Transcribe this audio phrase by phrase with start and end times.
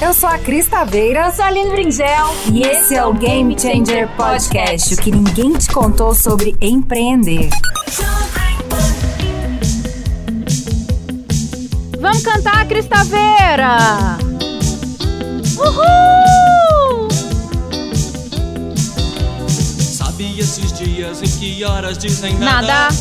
[0.00, 1.26] Eu sou a Cris Taveira.
[1.26, 2.26] Eu sou a Aline Bringel.
[2.52, 7.48] E esse é o Game Changer Podcast, o que ninguém te contou sobre empreender.
[12.00, 14.18] Vamos cantar, Cris Taveira!
[15.58, 17.08] Uhul!
[19.48, 22.66] Sabe esses dias em que horas dizem nada?
[22.66, 22.94] Nada.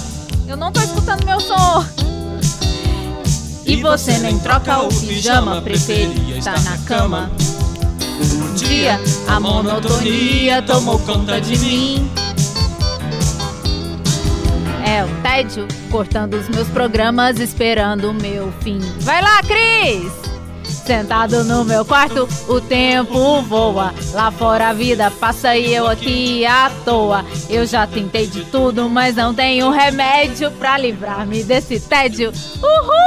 [0.47, 1.85] Eu não tô escutando meu som.
[3.67, 7.29] E você nem troca o pijama, preferia estar na cama.
[8.33, 8.97] Um dia
[9.27, 12.09] a monotonia tomou conta de mim.
[14.85, 18.79] É o tédio cortando os meus programas, esperando o meu fim.
[19.01, 20.26] Vai lá, Cris!
[20.87, 23.93] Sentado no meu quarto, o tempo voa.
[24.13, 27.25] Lá fora a vida passa e eu aqui à toa.
[27.49, 32.31] Eu já tentei de tudo, mas não tenho remédio pra livrar-me desse tédio.
[32.63, 32.99] Uhul!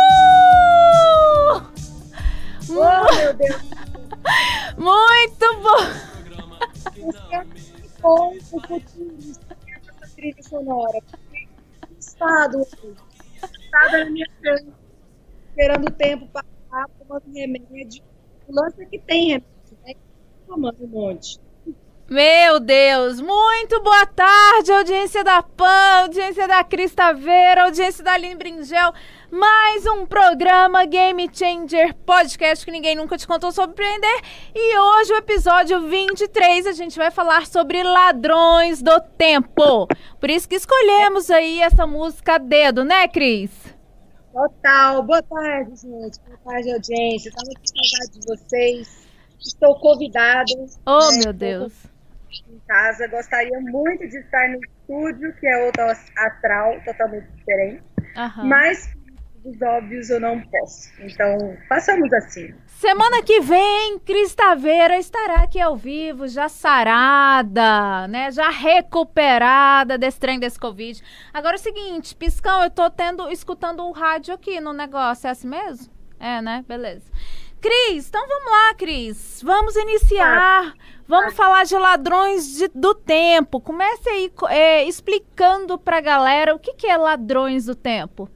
[2.69, 3.62] Oh, meu Deus.
[4.77, 5.81] Muito bom!
[7.33, 7.42] É
[8.03, 9.56] bom o futurista
[10.03, 10.98] essa trilha sonora.
[11.98, 14.67] Estado, estado na minha frente,
[15.48, 18.03] esperando o tempo passar, tomando remédio.
[18.49, 19.95] O lance é que tem remédio, né?
[20.47, 21.41] Tomando um monte.
[22.09, 28.35] Meu Deus, muito boa tarde, audiência da PAN, audiência da Cris Taveira, audiência da Aline
[28.35, 28.93] Bringel.
[29.31, 34.23] Mais um programa Game Changer Podcast que ninguém nunca te contou sobre empreender.
[34.53, 39.87] E hoje, o episódio 23, a gente vai falar sobre ladrões do tempo.
[40.19, 43.80] Por isso que escolhemos aí essa música dedo, né, Cris?
[44.33, 45.03] Total.
[45.03, 46.20] Boa tarde, gente.
[46.20, 47.33] Boa tarde, audiência.
[47.33, 49.09] Tava com saudade de vocês.
[49.41, 50.53] Estou convidada.
[50.86, 51.73] Oh, né, meu Deus.
[52.48, 53.08] Em casa.
[53.08, 55.83] Gostaria muito de estar no estúdio, que é outro
[56.17, 57.83] astral, totalmente diferente.
[58.17, 58.45] Aham.
[58.45, 58.89] Mas,
[59.42, 60.91] dos óbvios, eu não posso.
[61.00, 62.55] Então, passamos assim.
[62.66, 68.30] Semana que vem, Cris Taveira estará aqui ao vivo, já sarada, né?
[68.30, 71.02] Já recuperada desse trem desse Covid.
[71.33, 75.30] Agora é o seguinte, Piscão, eu tô tendo, escutando o rádio aqui no negócio, é
[75.30, 75.92] assim mesmo?
[76.18, 76.64] É, né?
[76.68, 77.11] Beleza.
[77.61, 79.42] Cris, então vamos lá, Cris.
[79.45, 80.74] Vamos iniciar.
[81.06, 83.61] Vamos falar de ladrões de- do tempo.
[83.61, 88.30] Comece aí é, explicando pra galera o que, que é ladrões do tempo.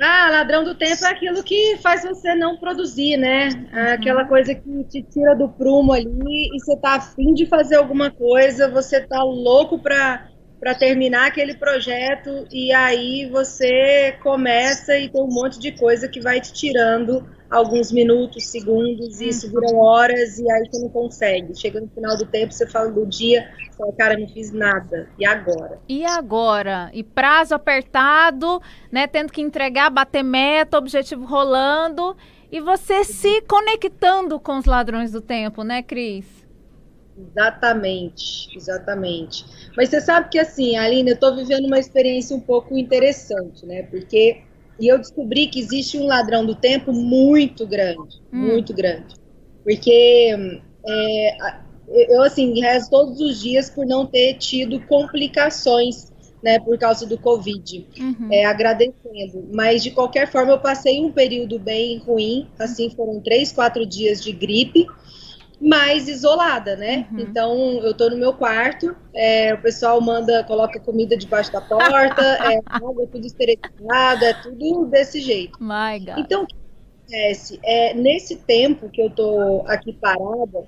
[0.00, 3.48] Ah, ladrão do tempo é aquilo que faz você não produzir, né?
[3.72, 7.76] É Aquela coisa que te tira do prumo ali e você tá afim de fazer
[7.76, 10.28] alguma coisa, você tá louco pra,
[10.60, 16.20] pra terminar aquele projeto e aí você começa e tem um monte de coisa que
[16.20, 21.58] vai te tirando alguns minutos, segundos, e isso viram horas e aí você não consegue.
[21.58, 25.08] Chega no final do tempo, você fala do dia, fala, cara, não fiz nada.
[25.18, 25.78] E agora?
[25.88, 26.90] E agora?
[26.92, 29.06] E prazo apertado, né?
[29.06, 32.16] Tendo que entregar, bater meta, objetivo rolando.
[32.50, 36.46] E você se conectando com os ladrões do tempo, né, Cris?
[37.18, 39.44] Exatamente, exatamente.
[39.76, 43.82] Mas você sabe que assim, Aline, eu estou vivendo uma experiência um pouco interessante, né?
[43.84, 44.42] Porque
[44.78, 48.46] e eu descobri que existe um ladrão do tempo muito grande, Hum.
[48.48, 49.14] muito grande.
[49.64, 50.34] Porque
[50.86, 56.58] é, a- eu assim rezo todos os dias por não ter tido complicações, né?
[56.60, 58.28] Por causa do Covid Uhum.
[58.32, 59.48] é, agradecendo.
[59.52, 64.22] Mas de qualquer forma, eu passei um período bem ruim, assim, foram três, quatro dias
[64.22, 64.86] de gripe,
[65.60, 67.06] mas isolada, né?
[67.10, 67.20] Uhum.
[67.20, 72.22] Então, eu tô no meu quarto, é, o pessoal manda, coloca comida debaixo da porta,
[72.52, 75.58] é, água tudo esterilizado, é tudo desse jeito.
[75.60, 76.18] My God.
[76.18, 77.58] Então, o que acontece?
[77.64, 80.66] É, nesse tempo que eu tô aqui parada,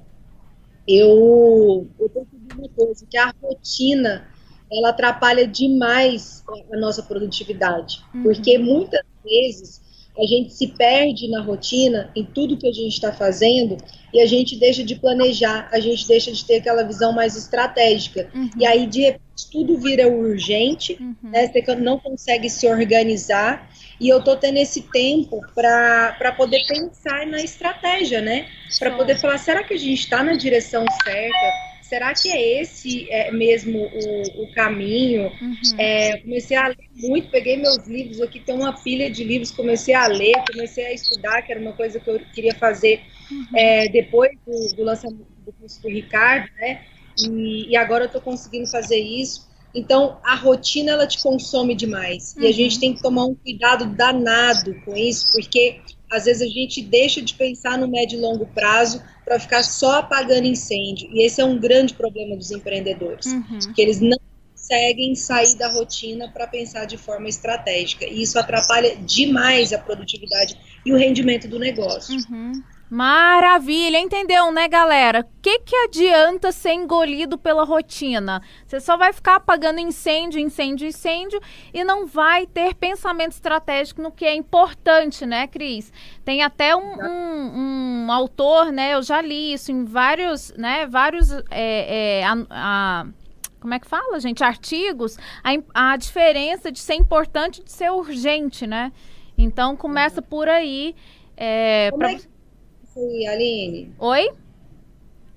[0.86, 4.26] eu, eu percebi uma coisa, que a rotina,
[4.72, 8.02] ela atrapalha demais a nossa produtividade.
[8.14, 8.22] Uhum.
[8.22, 9.82] Porque muitas vezes
[10.18, 13.76] a gente se perde na rotina, em tudo que a gente está fazendo,
[14.12, 18.28] e a gente deixa de planejar, a gente deixa de ter aquela visão mais estratégica.
[18.34, 18.50] Uhum.
[18.58, 21.30] E aí, de repente, tudo vira urgente, Uhum.
[21.30, 21.46] né?
[21.46, 23.70] Você não consegue se organizar.
[24.00, 28.46] E eu tô tendo esse tempo para poder pensar na estratégia, né?
[28.78, 31.67] Para poder falar, será que a gente está na direção certa?
[31.82, 35.32] Será que é esse é, mesmo o, o caminho?
[35.40, 35.78] Uhum.
[35.78, 39.94] É, comecei a ler muito, peguei meus livros aqui, tem uma pilha de livros, comecei
[39.94, 43.44] a ler, comecei a estudar, que era uma coisa que eu queria fazer Uhum.
[43.54, 46.82] é, depois do, do lançamento do curso do Ricardo, né?
[47.18, 49.48] E, e agora eu estou conseguindo fazer isso.
[49.74, 52.34] Então, a rotina, ela te consome demais.
[52.36, 52.48] E Uhum.
[52.48, 55.80] a gente tem que tomar um cuidado danado com isso, porque
[56.10, 59.98] às vezes a gente deixa de pensar no médio e longo prazo para ficar só
[59.98, 61.08] apagando incêndio.
[61.12, 63.58] E esse é um grande problema dos empreendedores, Uhum.
[63.74, 64.18] que eles não
[64.54, 68.04] conseguem sair da rotina para pensar de forma estratégica.
[68.06, 72.16] E isso atrapalha demais a produtividade e o rendimento do negócio.
[72.30, 72.62] Uhum.
[72.90, 75.20] Maravilha, entendeu, né, galera?
[75.20, 78.40] O que, que adianta ser engolido pela rotina?
[78.66, 81.38] Você só vai ficar apagando incêndio, incêndio, incêndio
[81.72, 85.92] e não vai ter pensamento estratégico no que é importante, né, Cris?
[86.24, 88.94] Tem até um, um, um autor, né?
[88.94, 90.86] Eu já li isso em vários, né?
[90.86, 91.30] Vários.
[91.50, 93.06] É, é, a, a,
[93.60, 94.42] como é que fala, gente?
[94.42, 98.92] Artigos, a, a diferença de ser importante e de ser urgente, né?
[99.36, 100.96] Então começa por aí.
[101.36, 102.12] É, pra...
[102.12, 102.37] é que
[102.98, 103.92] aí, Aline?
[103.98, 104.30] Oi?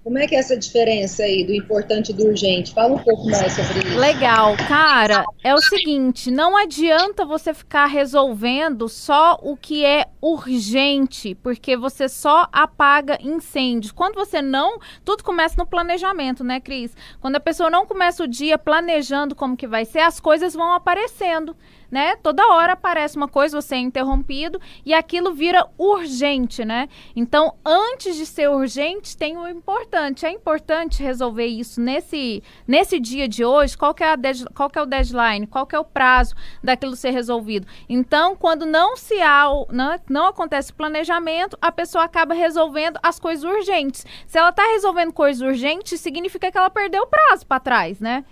[0.03, 2.73] Como é que é essa diferença aí do importante e do urgente?
[2.73, 3.99] Fala um pouco mais sobre isso.
[3.99, 11.35] Legal, cara, é o seguinte, não adianta você ficar resolvendo só o que é urgente,
[11.35, 13.91] porque você só apaga incêndios.
[13.91, 16.97] Quando você não, tudo começa no planejamento, né, Cris?
[17.19, 20.73] Quando a pessoa não começa o dia planejando como que vai ser, as coisas vão
[20.73, 21.55] aparecendo
[21.91, 22.15] né?
[22.15, 26.87] Toda hora aparece uma coisa, você é interrompido e aquilo vira urgente, né?
[27.15, 30.25] Então, antes de ser urgente, tem o importante.
[30.25, 33.77] É importante resolver isso nesse, nesse dia de hoje.
[33.77, 34.17] Qual é a
[34.53, 35.47] qual é o deadline?
[35.47, 37.67] Qual é o prazo daquilo ser resolvido?
[37.89, 43.43] Então, quando não se há, não, não acontece planejamento, a pessoa acaba resolvendo as coisas
[43.43, 44.05] urgentes.
[44.25, 48.23] Se ela está resolvendo coisas urgentes, significa que ela perdeu o prazo para trás, né?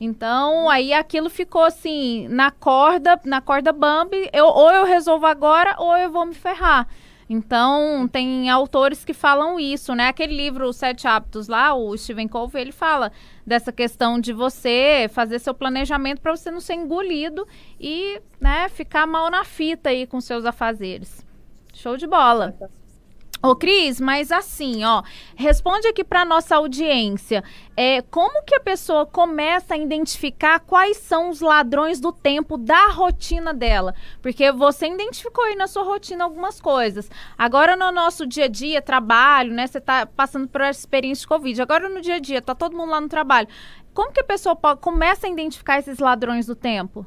[0.00, 5.74] Então, aí aquilo ficou assim, na corda, na corda Bambi, eu, ou eu resolvo agora
[5.78, 6.86] ou eu vou me ferrar.
[7.30, 10.08] Então, tem autores que falam isso, né?
[10.08, 13.12] Aquele livro, Os Sete Hábitos lá, o Stephen Covey, ele fala
[13.46, 17.46] dessa questão de você fazer seu planejamento para você não ser engolido
[17.78, 21.26] e, né, ficar mal na fita aí com seus afazeres.
[21.74, 22.56] Show de bola.
[23.40, 25.00] Ô, Cris, mas assim, ó,
[25.36, 27.44] responde aqui para nossa audiência.
[27.76, 32.88] É, como que a pessoa começa a identificar quais são os ladrões do tempo da
[32.88, 33.94] rotina dela?
[34.20, 37.08] Porque você identificou aí na sua rotina algumas coisas.
[37.38, 39.68] Agora no nosso dia a dia, trabalho, né?
[39.68, 41.62] Você tá passando por essa experiência de Covid.
[41.62, 43.46] Agora no dia a dia, tá todo mundo lá no trabalho.
[43.94, 47.06] Como que a pessoa começa a identificar esses ladrões do tempo?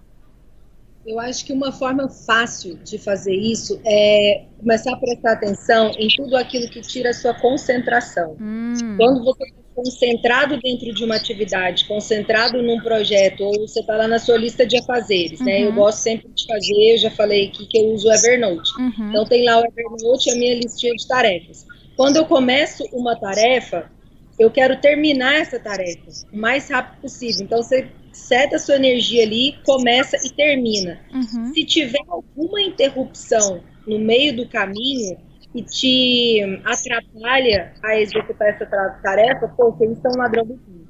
[1.05, 6.07] Eu acho que uma forma fácil de fazer isso é começar a prestar atenção em
[6.09, 8.37] tudo aquilo que tira a sua concentração.
[8.39, 8.73] Hum.
[8.97, 14.07] Quando você está concentrado dentro de uma atividade, concentrado num projeto, ou você está lá
[14.07, 15.45] na sua lista de afazeres, uhum.
[15.45, 15.63] né?
[15.63, 18.71] Eu gosto sempre de fazer, eu já falei aqui que eu uso o Evernote.
[18.79, 19.09] Uhum.
[19.09, 21.65] Então tem lá o Evernote e a minha listinha de tarefas.
[21.97, 23.89] Quando eu começo uma tarefa,
[24.37, 27.43] eu quero terminar essa tarefa o mais rápido possível.
[27.43, 30.99] Então você seta a sua energia ali, começa e termina.
[31.13, 31.53] Uhum.
[31.53, 35.17] Se tiver alguma interrupção no meio do caminho
[35.51, 38.65] que te atrapalha a executar essa
[39.03, 40.81] tarefa, pô, é um ladrão do tempo.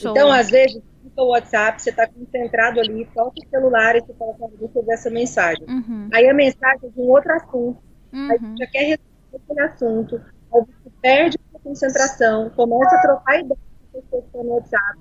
[0.00, 0.80] Então, às vezes,
[1.16, 4.84] o WhatsApp, você está concentrado ali, toca o celular e você fala, cara, deixa eu
[4.84, 5.64] ver essa mensagem.
[5.68, 6.08] Uhum.
[6.12, 7.78] Aí a mensagem é de um outro assunto,
[8.12, 8.30] Uhum.
[8.30, 10.16] aí você já quer resolver aquele assunto,
[10.54, 13.58] aí você perde a concentração, começa a trocar ideia
[13.92, 14.98] com a pessoa que está no WhatsApp,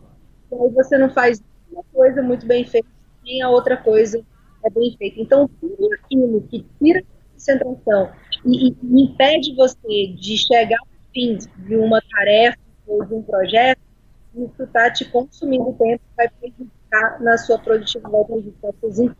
[0.51, 1.43] e aí você não faz
[1.73, 2.87] uma coisa muito bem feita,
[3.23, 4.23] nem a outra coisa
[4.63, 5.19] é bem feita.
[5.19, 8.11] Então, tudo aquilo que tira a concentração
[8.45, 13.21] e, e, e impede você de chegar ao fim de uma tarefa ou de um
[13.21, 13.81] projeto,
[14.35, 19.11] isso está te consumindo tempo, vai prejudicar na sua produtividade, prejudicar seus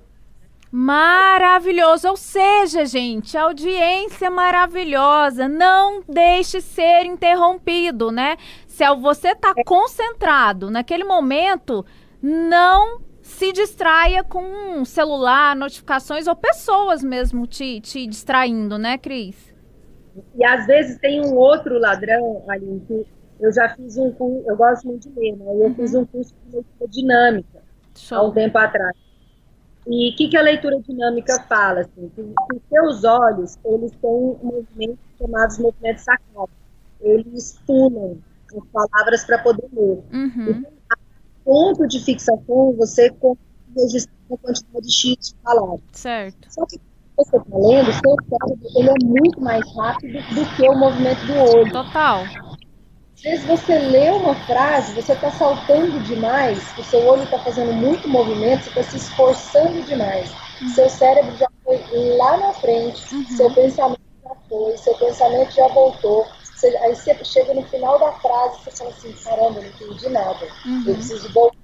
[0.75, 8.37] Maravilhoso, ou seja, gente, audiência maravilhosa, não deixe ser interrompido, né?
[8.65, 11.85] Se você está concentrado naquele momento,
[12.23, 19.53] não se distraia com celular, notificações ou pessoas mesmo te, te distraindo, né, Cris?
[20.35, 23.07] E às vezes tem um outro ladrão ali que
[23.39, 25.45] eu já fiz um curso, eu gosto muito de ler, né?
[25.47, 25.75] Eu Uhum.
[25.75, 27.63] fiz um curso de leitura dinâmica
[28.13, 28.33] há um Show.
[28.33, 28.95] tempo atrás.
[29.87, 31.81] E o que, que a leitura dinâmica fala?
[31.81, 36.55] Assim, que, que os seus olhos, eles têm movimentos chamados movimentos sacados.
[37.01, 38.23] Eles pulam
[38.55, 40.03] as palavras para poder ler.
[40.13, 40.63] Uhum.
[41.43, 43.11] Ponto de fixação, você
[43.75, 45.81] registrar uma quantidade X de palavras.
[45.91, 46.47] Certo.
[46.49, 46.79] Só que
[47.17, 51.25] você está lendo, o seu cérebro ele é muito mais rápido do que o movimento
[51.25, 51.71] do olho.
[51.71, 52.23] Total.
[53.15, 57.71] Às vezes você lê uma frase, você está saltando demais, o seu olho está fazendo
[57.73, 60.29] muito movimento, você está se esforçando demais.
[60.75, 61.77] Seu cérebro já foi
[62.17, 63.25] lá na frente, Uhum.
[63.27, 66.25] seu pensamento já foi, seu pensamento já voltou.
[66.63, 70.09] Você- aí você chega no final da frase e você fala assim, caramba, não entendi
[70.09, 70.45] nada.
[70.45, 70.83] Eu Uhum.
[70.85, 71.57] preciso voltar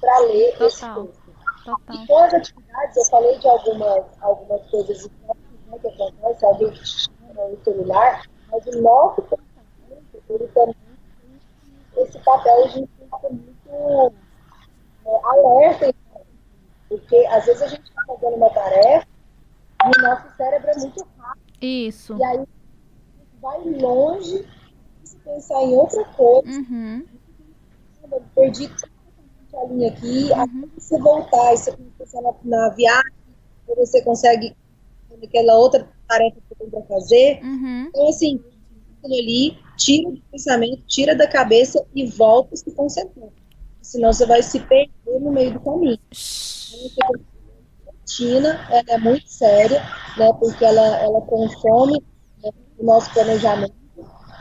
[0.00, 1.04] para ler esse Total.
[1.04, 1.36] texto.
[1.62, 1.96] Total.
[1.96, 6.86] E com as atividades, eu falei de algumas, algumas coisas né, que acontece, alguém que
[6.86, 10.74] chama o celular, mas o nosso pensamento, ele também
[11.94, 14.14] tem esse papel de ficar muito
[15.04, 15.94] é, alerta,
[16.88, 19.06] porque às vezes a gente está fazendo uma tarefa
[19.84, 22.16] e o nosso cérebro é muito rápido, Isso.
[22.16, 22.46] e aí
[23.40, 24.44] vai longe
[25.04, 26.48] de pensar em outra coisa.
[26.48, 27.04] Uhum.
[28.34, 28.70] Perdi
[29.54, 30.68] a linha aqui, uhum.
[30.76, 33.12] você voltar, e você pensar na, na viagem,
[33.76, 34.54] você consegue
[35.24, 37.40] aquela outra tarefa que tem para fazer.
[37.42, 37.86] Uhum.
[37.88, 38.40] Então, assim,
[39.04, 43.28] ali, tira do pensamento, tira da cabeça e volta se concentrar.
[43.82, 45.98] Senão você vai se perder no meio do caminho.
[47.02, 49.80] A rotina ela é muito séria,
[50.18, 52.02] né, porque ela, ela consome
[52.78, 53.74] o nosso planejamento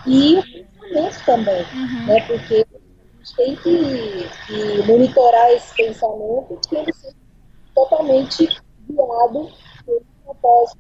[0.08, 2.06] e o pensamento também, uhum.
[2.06, 7.16] né, porque a gente tem que, que monitorar esse pensamento que ele seja
[7.74, 8.48] totalmente
[8.88, 9.50] guiado
[9.86, 10.80] pelo propósito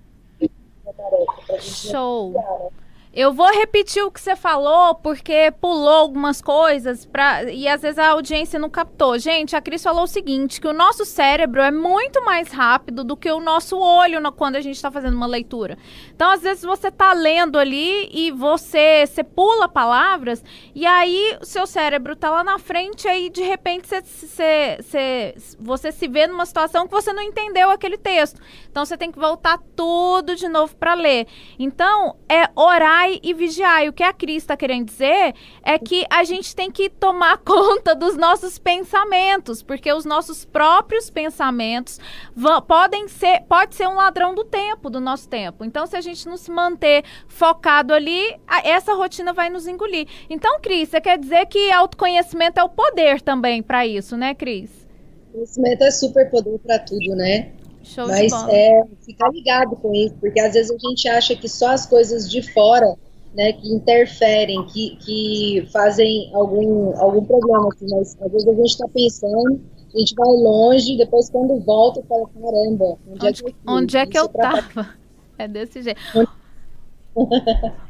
[0.85, 1.62] da tarefa.
[1.62, 2.31] Show!
[2.31, 2.85] Guiar, né?
[3.15, 7.98] Eu vou repetir o que você falou, porque pulou algumas coisas pra, e às vezes
[7.98, 9.17] a audiência não captou.
[9.17, 13.15] Gente, a Cris falou o seguinte: que o nosso cérebro é muito mais rápido do
[13.15, 15.77] que o nosso olho no, quando a gente está fazendo uma leitura.
[16.13, 20.43] Então, às vezes, você está lendo ali e você, você pula palavras,
[20.74, 25.36] e aí o seu cérebro está lá na frente, aí de repente você, você, você,
[25.57, 28.41] você se vê numa situação que você não entendeu aquele texto.
[28.69, 31.27] Então, você tem que voltar tudo de novo para ler.
[31.57, 33.88] Então, é orar orai e vigiai.
[33.88, 35.33] O que a Cris está querendo dizer
[35.63, 41.09] é que a gente tem que tomar conta dos nossos pensamentos, porque os nossos próprios
[41.09, 42.00] pensamentos
[42.67, 45.63] podem ser, pode ser um ladrão do tempo, do nosso tempo.
[45.63, 50.07] Então, se a gente não se manter focado ali, essa rotina vai nos engolir.
[50.29, 54.85] Então, Cris, você quer dizer que autoconhecimento é o poder também para isso, né, Cris?
[55.31, 57.51] Conhecimento é super poder para tudo, né?
[57.86, 61.70] Show Mas é ficar ligado com isso, porque às vezes a gente acha que só
[61.70, 62.96] as coisas de fora,
[63.36, 68.65] né, que interferem, que, que fazem algum, algum problema, assim, mas às vezes a gente
[68.65, 69.62] está pensando,
[69.94, 73.98] a gente vai longe, depois quando volta, fala, caramba, onde, onde é que eu, onde
[73.98, 74.89] é que eu tava?
[75.38, 76.00] É desse jeito.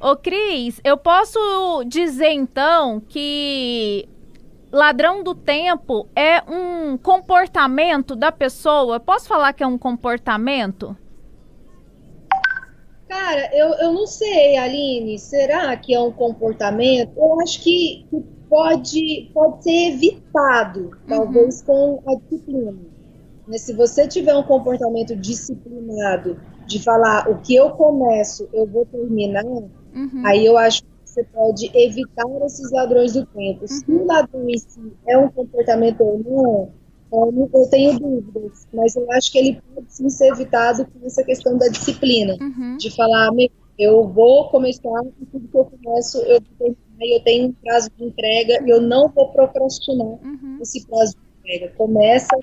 [0.01, 1.39] Ô, Cris, eu posso
[1.85, 4.09] dizer então que
[4.75, 8.99] ladrão do tempo é um comportamento da pessoa?
[8.99, 10.95] Posso falar que é um comportamento?
[13.07, 15.17] Cara, eu, eu não sei, Aline.
[15.17, 17.13] Será que é um comportamento?
[17.15, 18.05] Eu acho que,
[18.49, 22.01] pode, pode ser evitado, talvez uhum.
[22.01, 22.77] com a disciplina.
[23.53, 29.45] Se você tiver um comportamento disciplinado de falar o que eu começo, eu vou terminar,
[29.45, 30.23] uhum.
[30.25, 30.83] aí eu acho
[31.15, 33.61] você pode evitar esses ladrões do tempo.
[33.61, 33.67] Uhum.
[33.67, 36.69] Se o ladrão em si é um comportamento ou não,
[37.53, 41.57] eu tenho dúvidas, mas eu acho que ele pode sim ser evitado com essa questão
[41.57, 42.75] da disciplina, uhum.
[42.77, 43.31] de falar,
[43.79, 48.63] eu vou começar e tudo que eu começo, eu, eu tenho um prazo de entrega
[48.65, 50.59] e eu não vou procrastinar uhum.
[50.61, 51.73] esse prazo de entrega.
[51.77, 52.35] Começa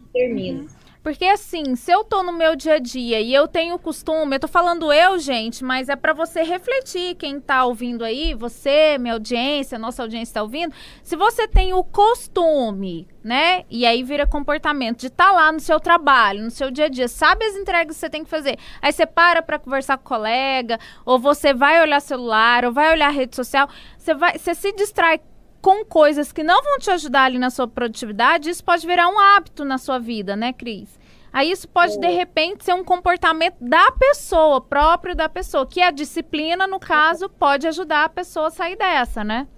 [0.00, 0.60] e termina.
[0.60, 0.68] Uhum.
[1.06, 4.40] Porque assim, se eu tô no meu dia a dia e eu tenho costume, eu
[4.40, 9.14] tô falando eu, gente, mas é para você refletir, quem tá ouvindo aí, você, minha
[9.14, 13.62] audiência, nossa audiência tá ouvindo, se você tem o costume, né?
[13.70, 16.88] E aí vira comportamento de estar tá lá no seu trabalho, no seu dia a
[16.88, 18.58] dia, sabe as entregas que você tem que fazer.
[18.82, 22.90] Aí você para para conversar com o colega, ou você vai olhar celular, ou vai
[22.90, 25.20] olhar rede social, você vai, você se distrai
[25.66, 29.18] com coisas que não vão te ajudar ali na sua produtividade, isso pode virar um
[29.18, 30.88] hábito na sua vida, né, Cris?
[31.32, 35.90] Aí isso pode, de repente, ser um comportamento da pessoa, próprio da pessoa, que a
[35.90, 39.48] disciplina, no caso, pode ajudar a pessoa a sair dessa, né?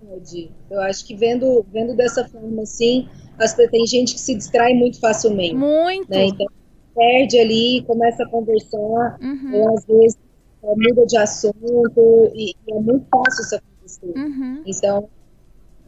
[0.00, 0.50] Pode.
[0.70, 3.06] Eu acho que vendo, vendo dessa forma assim,
[3.38, 5.54] as, tem gente que se distrai muito facilmente.
[5.54, 6.08] Muito.
[6.08, 6.28] Né?
[6.28, 6.46] Então,
[6.94, 9.50] perde ali, começa a conversar, uhum.
[9.52, 10.16] ou às vezes
[10.62, 14.18] muda de assunto, e, e é muito fácil isso acontecer.
[14.18, 14.62] Uhum.
[14.64, 15.10] Então,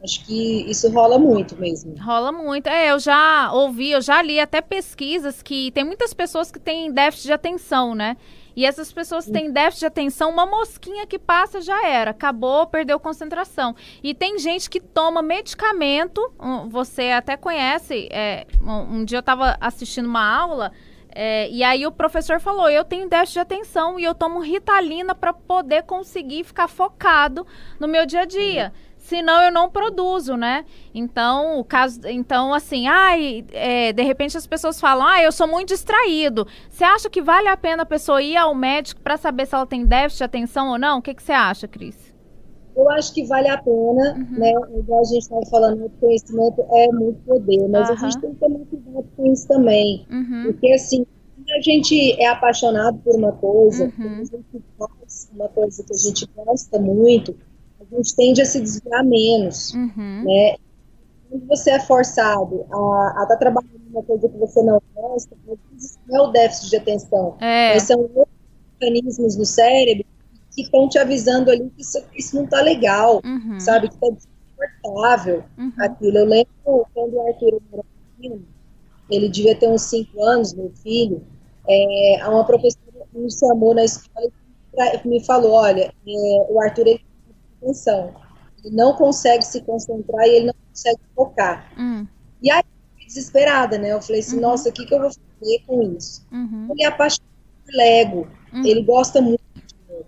[0.03, 1.95] Acho que isso rola muito mesmo.
[1.99, 2.67] Rola muito.
[2.67, 6.91] É, eu já ouvi, eu já li até pesquisas que tem muitas pessoas que têm
[6.91, 8.15] déficit de atenção, né?
[8.55, 12.65] E essas pessoas que têm déficit de atenção, uma mosquinha que passa já era, acabou,
[12.67, 13.75] perdeu concentração.
[14.03, 16.21] E tem gente que toma medicamento,
[16.69, 20.73] você até conhece, é, um, dia eu estava assistindo uma aula,
[21.15, 25.15] é, e aí o professor falou, eu tenho déficit de atenção e eu tomo Ritalina
[25.15, 27.47] para poder conseguir ficar focado
[27.79, 28.73] no meu dia a dia.
[28.75, 30.63] Uhum senão eu não produzo, né?
[30.93, 35.47] Então, o caso, então assim, ai, é, de repente as pessoas falam, ah, eu sou
[35.47, 36.47] muito distraído.
[36.69, 39.65] Você acha que vale a pena a pessoa ir ao médico para saber se ela
[39.65, 40.99] tem déficit de atenção ou não?
[40.99, 42.09] O que, que você acha, Cris?
[42.75, 44.39] Eu acho que vale a pena, uhum.
[44.39, 44.53] né?
[44.77, 47.95] Igual a gente estava falando, o conhecimento é muito poder, mas uhum.
[47.95, 50.05] a gente tem que ter muito cuidado com isso também.
[50.09, 50.43] Uhum.
[50.45, 51.05] Porque assim,
[51.57, 54.21] a gente é apaixonado por uma coisa, uhum.
[54.21, 57.35] a gente faz uma coisa que a gente gosta muito,
[57.91, 60.23] a gente tende a se desviar menos, uhum.
[60.23, 60.55] né?
[61.29, 65.35] Quando você é forçado a estar tá trabalhando uma coisa que você não gosta,
[66.07, 67.73] não é o déficit de atenção, é.
[67.73, 68.35] mas são outros
[68.79, 70.05] mecanismos no cérebro
[70.51, 73.59] que estão te avisando ali que isso, isso não tá legal, Uhum.
[73.59, 73.89] sabe?
[73.89, 75.71] Que tá desconfortável Uhum.
[75.77, 76.17] aquilo.
[76.17, 77.83] Eu lembro quando o Arthur era
[78.17, 78.45] pequeno,
[79.09, 81.23] ele devia ter uns 5 anos, meu filho,
[81.67, 84.31] é, uma professora me chamou na escola
[85.03, 87.01] e me falou, olha, é, o Arthur ele
[87.61, 88.13] atenção,
[88.63, 91.71] ele não consegue se concentrar e ele não consegue focar.
[91.77, 92.05] Hum,
[92.41, 93.91] E aí, eu fiquei desesperada, né?
[93.93, 94.41] Eu falei assim, Uhum.
[94.41, 96.25] nossa, o que, que eu vou fazer com isso?
[96.31, 97.29] uhum, Ele é apaixonado
[97.65, 98.65] por Lego, Uhum.
[98.65, 100.05] ele gosta muito de Lego.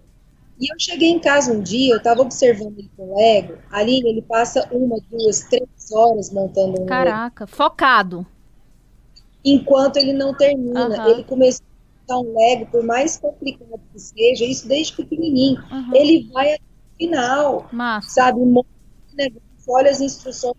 [0.60, 4.22] E eu cheguei em casa um dia, eu estava observando ele com Lego, ali ele
[4.22, 6.88] passa uma, duas, três horas montando um Lego.
[6.88, 8.26] Caraca, focado.
[9.44, 11.10] enquanto ele não termina.
[11.10, 11.66] Ele começou
[12.10, 15.60] a montar um Lego, por mais complicado que seja, isso desde pequenininho.
[15.72, 15.96] Uhum.
[15.96, 16.56] Ele vai
[17.06, 18.10] final, Massa.
[18.10, 18.40] sabe?
[18.40, 18.68] Monta
[19.12, 20.56] o negócio, olha as instruções.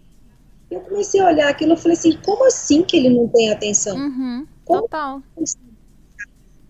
[0.70, 3.96] Eu comecei a olhar aquilo e falei assim, como assim que ele não tem atenção?
[3.96, 4.46] Uhum.
[4.64, 5.22] Como Total.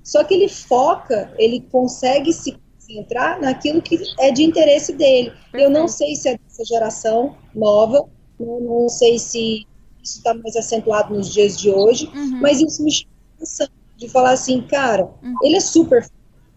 [0.02, 5.32] Só que ele foca, ele consegue se concentrar naquilo que é de interesse dele.
[5.54, 5.92] Eu não Perfeito.
[5.92, 8.00] sei se é dessa geração nova,
[8.40, 8.46] né?
[8.60, 9.64] não sei se
[10.02, 12.40] isso está mais acentuado nos dias de hoje, Uhum.
[12.40, 15.34] mas isso me chama atenção, de falar assim, cara, Uhum.
[15.44, 16.04] ele é super.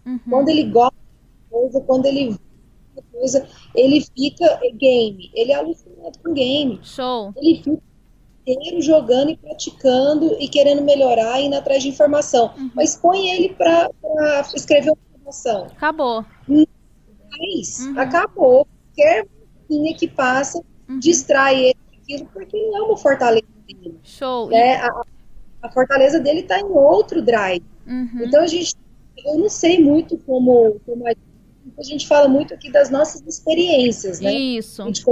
[0.04, 0.18] Uhum.
[0.28, 2.36] Quando ele gosta de coisa, quando ele
[3.12, 6.78] coisa, ele fica é game, ele é alucinado com game.
[6.82, 7.32] Show.
[7.36, 7.82] Ele fica
[8.46, 12.52] inteiro jogando e praticando e querendo melhorar e indo atrás de informação.
[12.56, 12.70] Uhum.
[12.74, 13.90] Mas põe ele para
[14.54, 15.64] escrever uma informação.
[15.66, 16.24] Acabou.
[16.48, 17.98] Mas Uhum.
[17.98, 18.66] acabou.
[18.94, 19.26] Qualquer
[19.68, 20.98] linha que passa Uhum.
[20.98, 23.98] distrai ele daquilo porque ele é uma fortaleza dele.
[24.04, 24.48] Show.
[24.48, 24.76] Né?
[24.76, 25.02] A,
[25.62, 27.64] a fortaleza dele está em outro drive.
[27.86, 28.22] Uhum.
[28.24, 28.74] Então a gente,
[29.24, 31.12] eu não sei muito como, como a,
[31.78, 34.32] a gente fala muito aqui das nossas experiências, né?
[34.32, 34.82] Isso.
[34.82, 35.04] A gente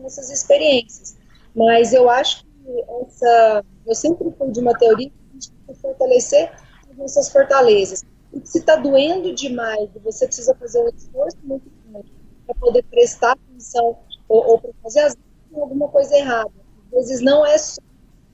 [0.00, 1.16] nossas experiências.
[1.54, 5.74] Mas eu acho que essa, eu sempre fui de uma teoria que a gente tem
[5.74, 6.52] que fortalecer
[6.90, 8.02] as nossas fortalezas.
[8.32, 12.12] E se está doendo demais, você precisa fazer um esforço muito grande
[12.46, 16.50] para poder prestar atenção ou, ou para fazer às vezes alguma coisa errada.
[16.86, 17.80] Às vezes não é só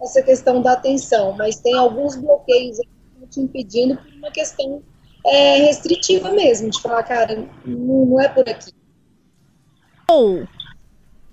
[0.03, 4.83] essa questão da atenção, mas tem alguns bloqueios que estão te impedindo por uma questão
[5.27, 8.73] é, restritiva mesmo, de falar, cara, não, não é por aqui.
[10.09, 10.47] Show!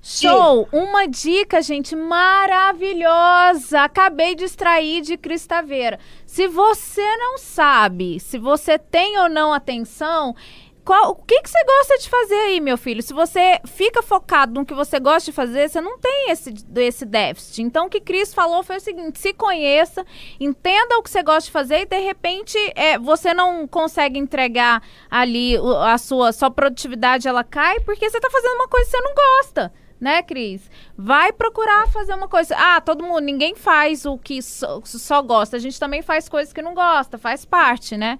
[0.01, 0.67] Show!
[0.71, 3.81] Uma dica, gente, maravilhosa!
[3.81, 5.97] Acabei de extrair de Cristaveira.
[6.25, 10.35] Se você não sabe se você tem ou não atenção,
[10.83, 13.01] qual, o que, que você gosta de fazer aí, meu filho?
[13.01, 17.05] Se você fica focado no que você gosta de fazer, você não tem esse, esse
[17.05, 17.61] déficit.
[17.61, 20.05] Então, o que Cris falou foi o seguinte: se conheça,
[20.39, 24.83] entenda o que você gosta de fazer e, de repente, é, você não consegue entregar
[25.09, 29.01] ali a sua, sua produtividade, ela cai porque você está fazendo uma coisa que você
[29.01, 29.73] não gosta.
[30.01, 30.69] Né, Cris?
[30.97, 32.53] Vai procurar fazer uma coisa.
[32.57, 35.55] Ah, todo mundo, ninguém faz o que só, só gosta.
[35.55, 38.19] A gente também faz coisas que não gosta, faz parte, né?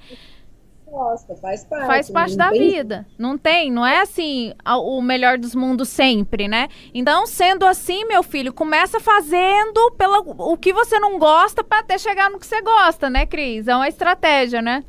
[0.94, 1.88] Gosta, faz parte.
[1.88, 3.08] faz parte não da tem- vida.
[3.18, 6.68] Não tem, não é assim o melhor dos mundos sempre, né?
[6.94, 11.98] Então, sendo assim, meu filho, começa fazendo pela, o que você não gosta para até
[11.98, 13.68] chegar no que você gosta, né, Cris?
[13.68, 14.84] É uma estratégia, né?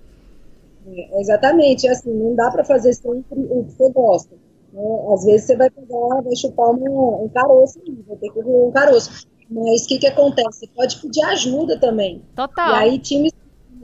[0.86, 4.34] É, exatamente, assim, não dá para fazer sempre o que você gosta.
[4.74, 4.82] né?
[5.14, 8.70] Às vezes você vai pegar, vai chupar uma- um caroço, ali, vai ter que um
[8.72, 9.26] caroço.
[9.48, 10.60] Mas o que, que acontece?
[10.60, 12.20] Você pode pedir ajuda também.
[12.34, 12.70] Total.
[12.70, 13.32] E aí, times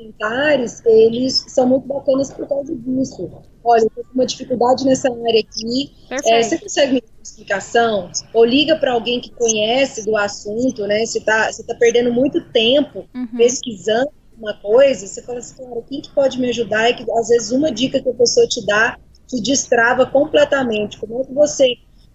[0.01, 3.31] complementares, eles são muito bacanas por causa disso.
[3.63, 7.23] Olha, eu tô com uma dificuldade nessa área aqui, é, você consegue me dar uma
[7.23, 8.11] explicação?
[8.33, 11.05] Ou liga para alguém que conhece do assunto, né?
[11.05, 13.37] Você está você tá perdendo muito tempo Uhum.
[13.37, 16.91] pesquisando uma coisa, você fala assim, cara, quem que pode me ajudar?
[16.91, 20.99] E que às vezes uma dica que a pessoa te dá te destrava completamente.
[20.99, 21.75] Como é que você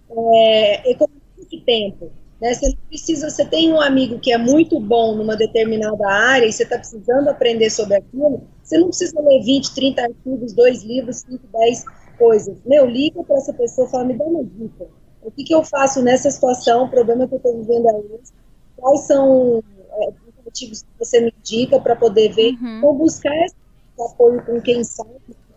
[0.09, 2.11] é, economiza esse tempo?
[2.41, 2.53] Né?
[2.53, 6.63] Você precisa, você tem um amigo que é muito bom numa determinada área e você
[6.63, 11.39] está precisando aprender sobre aquilo, você não precisa ler 20, 30 artigos, dois livros, 5,
[11.51, 11.85] 10
[12.17, 12.57] coisas.
[12.65, 14.87] Meu, liga para essa pessoa e fala, me dá uma dica.
[15.23, 18.19] O que, que eu faço nessa situação, o problema que eu estou vivendo aí?
[18.77, 22.53] Quais são é, os artigos que você me indica para poder ver?
[22.61, 22.81] Uhum.
[22.83, 23.55] Ou buscar esse
[23.99, 25.09] apoio com quem sabe,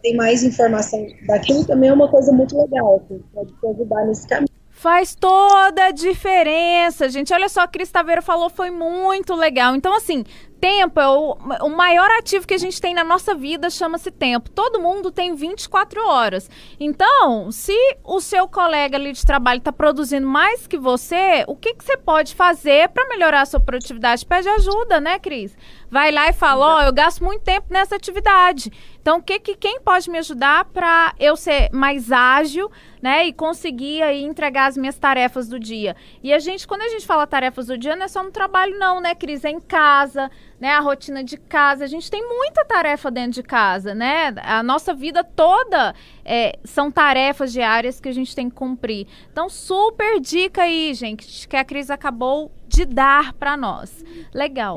[0.02, 4.26] tem mais informação daquilo também é uma coisa muito legal, que pode te ajudar nesse
[4.26, 4.57] caminho.
[4.78, 7.34] Faz toda a diferença, gente.
[7.34, 9.74] Olha só, a Cris Taveira falou, foi muito legal.
[9.74, 10.24] Então, assim,
[10.60, 14.48] tempo é o, o maior ativo que a gente tem na nossa vida, chama-se tempo.
[14.50, 16.50] Todo mundo tem 24 horas.
[16.78, 21.74] Então, se o seu colega ali de trabalho está produzindo mais que você, o que,
[21.74, 24.24] que você pode fazer para melhorar a sua produtividade?
[24.24, 25.56] Pede ajuda, né, Cris?
[25.90, 28.70] Vai lá e fala, ó, eu gasto muito tempo nessa atividade.
[29.08, 34.02] Então, que, que quem pode me ajudar para eu ser mais ágil, né, e conseguir
[34.02, 35.96] aí entregar as minhas tarefas do dia?
[36.22, 38.78] E a gente, quando a gente fala tarefas do dia, não é só no trabalho
[38.78, 39.46] não, né, Cris?
[39.46, 41.84] É em casa, né, a rotina de casa.
[41.84, 44.34] A gente tem muita tarefa dentro de casa, né?
[44.42, 49.06] A nossa vida toda é, são tarefas diárias que a gente tem que cumprir.
[49.32, 54.04] Então, super dica aí, gente, que a Cris acabou de dar para nós.
[54.34, 54.76] Legal.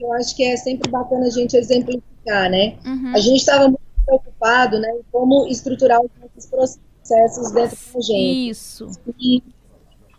[0.00, 2.17] Eu acho que é sempre bacana a gente exemplificar,
[2.48, 2.78] né?
[2.84, 3.12] Uhum.
[3.14, 8.50] A gente estava muito preocupado, né, em como estruturar os nossos processos dentro da gente.
[8.50, 8.90] Isso.
[9.18, 9.42] E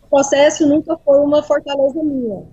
[0.04, 2.44] o processo nunca foi uma fortaleza minha.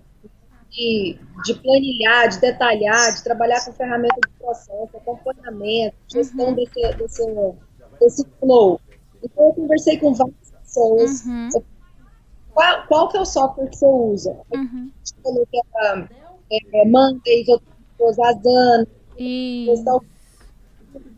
[0.70, 6.54] De, de, planilhar, de detalhar, de trabalhar com ferramenta de processo, acompanhamento, gestão uhum.
[6.54, 7.54] desse, desse,
[7.98, 8.78] desse flow.
[9.22, 11.24] Então, eu conversei com várias pessoas.
[11.24, 11.48] Uhum.
[12.52, 14.30] Qual, qual que é o software que você usa?
[14.54, 14.90] Uhum.
[14.94, 16.08] A gente falou que era
[16.50, 18.86] é, Mondays, outras pessoas, Asana.
[19.18, 19.66] E...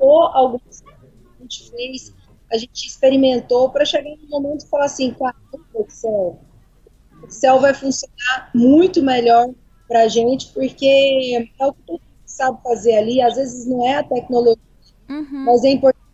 [0.01, 2.15] alguns a gente fez,
[2.53, 5.37] a gente experimentou para chegar no momento e falar assim, cara,
[5.75, 6.39] o Excel,
[7.23, 9.51] o Excel vai funcionar muito melhor
[9.87, 13.87] para a gente, porque é o que todo mundo sabe fazer ali, às vezes não
[13.87, 14.63] é a tecnologia,
[15.09, 15.45] uhum.
[15.45, 16.05] mas é importante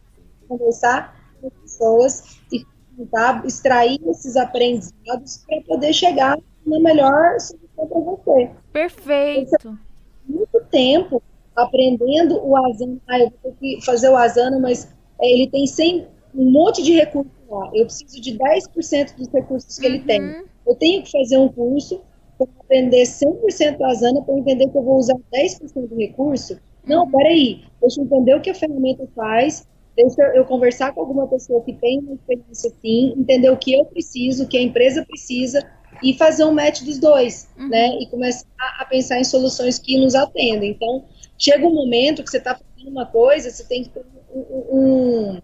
[0.48, 2.64] conversar com as pessoas e
[2.96, 8.50] tentar extrair esses aprendizados para poder chegar na melhor solução para você.
[8.72, 9.78] Perfeito.
[10.26, 11.22] Muito tempo
[11.56, 12.96] aprendendo o Asana.
[13.08, 16.82] Ah, eu vou ter que fazer o Asana, mas é, ele tem 100, um monte
[16.82, 17.70] de recursos lá.
[17.74, 19.94] Eu preciso de 10% dos recursos que uhum.
[19.94, 20.20] ele tem.
[20.20, 20.44] Uhum.
[20.66, 22.00] Eu tenho que fazer um curso
[22.36, 26.58] para aprender 100% do Asana para entender que eu vou usar 10% do recurso.
[26.86, 27.10] Não, uhum.
[27.10, 31.62] peraí, deixa eu entender o que a ferramenta faz, deixa eu conversar com alguma pessoa
[31.62, 35.60] que tem uma experiência assim, entender o que eu preciso, o que a empresa precisa,
[36.02, 37.68] e fazer um match dos dois, uhum.
[37.68, 37.98] né?
[38.00, 38.46] E começar
[38.78, 40.70] a pensar em soluções que nos atendem.
[40.70, 41.04] Então,
[41.38, 45.42] chega um momento que você está fazendo uma coisa, você tem que ter um, um,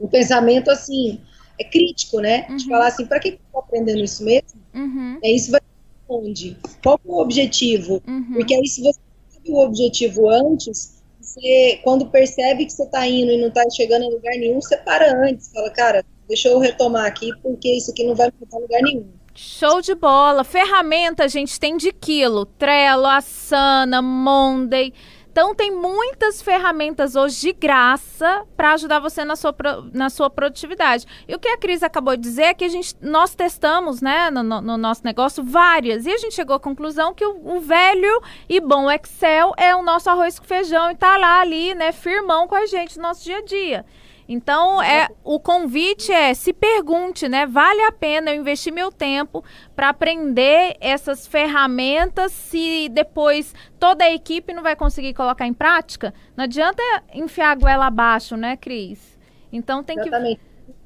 [0.00, 1.20] um pensamento assim,
[1.58, 2.46] é crítico, né?
[2.48, 2.56] Uhum.
[2.56, 4.60] De falar assim, para que eu estou aprendendo isso mesmo?
[4.74, 5.18] Uhum.
[5.22, 5.60] É isso vai
[6.08, 6.56] onde?
[6.82, 8.02] Qual é o objetivo?
[8.06, 8.34] Uhum.
[8.34, 13.30] Porque aí se você sabe o objetivo antes, você, quando percebe que você está indo
[13.30, 17.06] e não está chegando em lugar nenhum, você para antes, fala, cara, deixa eu retomar
[17.06, 19.08] aqui, porque isso aqui não vai me levar a lugar nenhum.
[19.36, 20.42] Show de bola.
[20.44, 22.46] Ferramenta a gente tem de quilo.
[22.46, 24.94] Trello, Asana, Monday.
[25.30, 29.54] Então tem muitas ferramentas hoje de graça para ajudar você na sua,
[29.92, 31.04] na sua produtividade.
[31.28, 34.30] E o que a Cris acabou de dizer é que a gente, nós testamos né,
[34.30, 36.06] no, no nosso negócio várias.
[36.06, 39.82] E a gente chegou à conclusão que o, o, velho e bom Excel é o
[39.82, 43.22] nosso arroz com feijão e tá lá ali, né, firmão com a gente no nosso
[43.22, 43.84] dia a dia.
[44.28, 47.46] Então, é o convite é se pergunte, né?
[47.46, 54.12] Vale a pena eu investir meu tempo para aprender essas ferramentas se depois toda a
[54.12, 56.12] equipe não vai conseguir colocar em prática?
[56.36, 56.82] Não adianta
[57.14, 59.16] enfiar a goela abaixo, né, Cris?
[59.52, 60.40] Então tem Exatamente.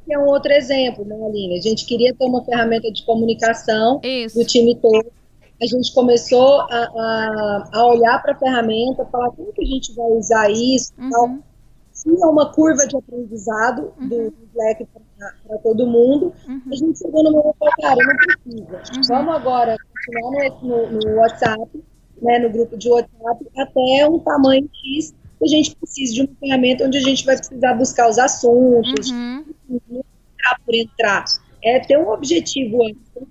[0.05, 1.59] que é um outro exemplo, né, Aline?
[1.59, 4.39] A gente queria ter uma ferramenta de comunicação Isso.
[4.39, 5.11] do time todo.
[5.63, 9.95] A gente começou a, a, a olhar para a ferramenta, falar como que a gente
[9.95, 11.11] vai usar isso, uhum.
[11.11, 11.50] tal
[12.03, 14.09] tinha uma curva de aprendizado uhum.
[14.09, 14.87] do, Slack
[15.47, 16.33] para todo mundo.
[16.49, 16.63] Uhum.
[16.71, 18.77] A gente chegou no momento e cara, não precisa.
[18.77, 19.03] Uhum.
[19.09, 21.85] Vamos agora continuar no, no, WhatsApp,
[22.23, 26.31] né, no grupo de WhatsApp, até um tamanho X que a gente precisa de uma
[26.39, 29.45] ferramenta onde a gente vai precisar buscar os assuntos, uhum.
[29.71, 31.25] entrar por entrar.
[31.63, 33.27] É ter um objetivo antes, um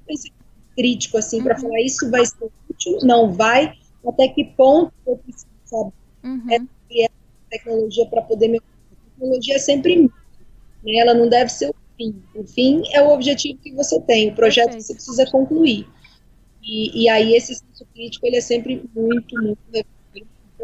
[0.76, 1.62] crítico assim, para uhum.
[1.62, 3.74] falar isso vai ser útil, não vai,
[4.08, 5.94] até que ponto eu preciso saber.
[6.24, 6.44] Uhum.
[6.50, 6.60] É, é
[7.50, 8.66] tecnologia para poder melhorar.
[8.92, 10.10] A tecnologia é sempre
[10.84, 10.98] né?
[10.98, 12.24] ela não deve ser o fim.
[12.36, 14.82] O fim é o objetivo que você tem, o projeto Perfeito.
[14.82, 15.88] que você precisa concluir.
[16.64, 19.60] E, e aí esse senso crítico ele é sempre muito, muito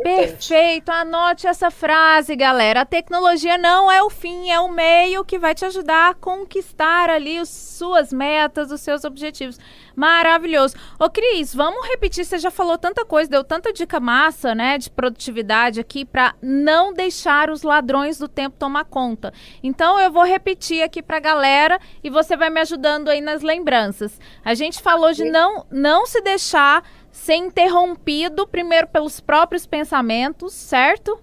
[0.01, 2.81] Perfeito, anote essa frase, galera.
[2.81, 7.09] A tecnologia não é o fim, é o meio que vai te ajudar a conquistar
[7.09, 9.57] ali as suas metas, os seus objetivos.
[9.95, 10.75] Maravilhoso.
[10.99, 14.89] Ô, Cris, vamos repetir, você já falou tanta coisa, deu tanta dica massa, né, de
[14.89, 19.33] produtividade aqui para não deixar os ladrões do tempo tomar conta.
[19.63, 24.19] Então eu vou repetir aqui pra galera e você vai me ajudando aí nas lembranças.
[24.43, 26.83] A gente falou de não não se deixar
[27.15, 31.17] ser interrompido primeiro pelos próprios pensamentos, certo?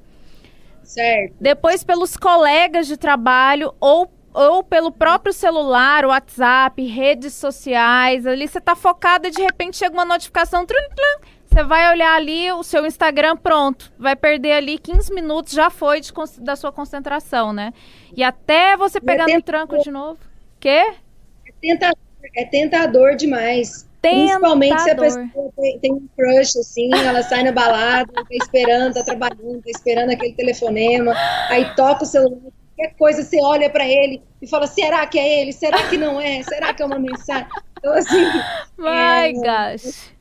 [0.83, 1.35] Certo.
[1.39, 8.27] Depois pelos colegas de trabalho ou ou pelo próprio celular, WhatsApp, redes sociais.
[8.27, 10.65] Ali você tá focado e de repente chega uma notificação,
[11.47, 13.93] você vai olhar ali o seu Instagram, pronto.
[13.99, 17.75] Vai perder ali 15 minutos, já foi de, da sua concentração, né?
[18.17, 20.19] E até você pegar no tranco de novo.
[20.59, 20.95] Quê?
[21.47, 21.99] É tentador,
[22.35, 27.53] é tentador demais Principalmente se a pessoa tem, tem, um crush, assim, ela sai na
[27.53, 31.15] balada, tá esperando, tá trabalhando, tá esperando aquele telefonema,
[31.49, 32.37] aí toca o celular,
[32.77, 35.53] qualquer coisa, você olha para ele e fala, será que é ele?
[35.53, 36.43] Será que não é?
[36.43, 37.47] Será que é uma mensagem?
[37.79, 38.25] Então, assim...
[38.77, 40.13] My é, gosh.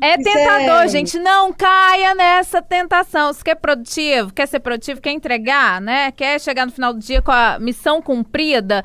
[0.00, 0.88] É tentador, é...
[0.88, 1.18] gente.
[1.18, 3.32] Não caia nessa tentação.
[3.32, 6.12] Você quer produtivo, quer ser produtivo, quer entregar, né?
[6.12, 8.84] Quer chegar no final do dia com a missão cumprida.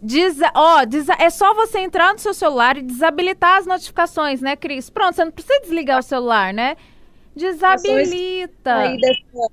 [0.00, 4.54] Desa ó, desa é só você entrar no seu celular e desabilitar as notificações, né,
[4.54, 4.90] Cris?
[4.90, 6.76] Pronto, você não precisa desligar o celular, né?
[7.34, 8.74] Desabilita.
[8.74, 9.48] Aí dessa,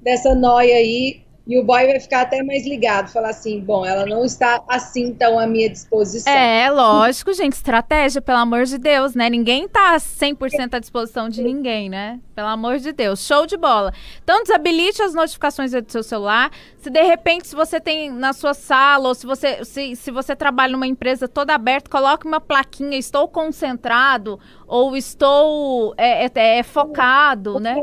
[0.00, 4.06] dessa noia aí, e o boy vai ficar até mais ligado, falar assim: bom, ela
[4.06, 6.32] não está assim tão à minha disposição.
[6.32, 9.28] É, lógico, gente, estratégia, pelo amor de Deus, né?
[9.28, 12.20] Ninguém tá 100% à disposição de ninguém, né?
[12.34, 13.92] Pelo amor de Deus, show de bola.
[14.22, 16.50] Então, desabilite as notificações do seu celular.
[16.78, 20.36] Se de repente, se você tem na sua sala, ou se você, se, se você
[20.36, 26.62] trabalha numa empresa toda aberta, coloque uma plaquinha: estou concentrado, ou estou é, é, é
[26.62, 27.82] focado, né?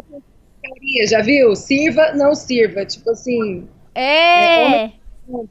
[1.07, 1.55] Já viu?
[1.55, 2.85] Sirva, não sirva.
[2.85, 3.67] Tipo assim.
[3.95, 4.83] É.
[4.85, 4.91] é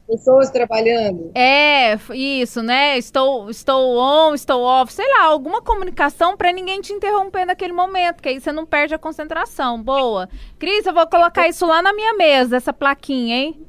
[0.07, 1.31] pessoas trabalhando.
[1.33, 2.97] É, isso, né?
[2.97, 8.21] Estou, estou on, estou off, sei lá, alguma comunicação para ninguém te interromper naquele momento,
[8.21, 9.81] que aí você não perde a concentração.
[9.81, 10.27] Boa.
[10.57, 13.65] Cris, eu vou colocar isso lá na minha mesa, essa plaquinha, hein?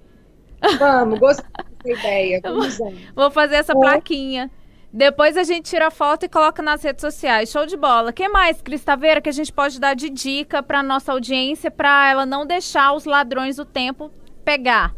[0.79, 1.47] Vamos, gostei
[1.85, 2.41] dessa ideia.
[2.45, 2.79] Vamos
[3.15, 4.51] vou fazer essa plaquinha.
[4.93, 7.51] Depois a gente tira a foto e coloca nas redes sociais.
[7.51, 8.11] Show de bola.
[8.11, 11.71] O que mais, Cris Taveira, que a gente pode dar de dica para nossa audiência
[11.71, 14.11] para ela não deixar os ladrões do tempo
[14.45, 14.95] pegar?